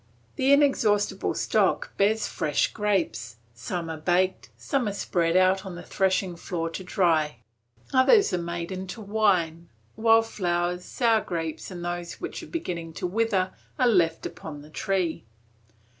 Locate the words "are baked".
3.87-4.49